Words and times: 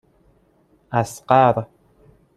اصغر 1.01 1.67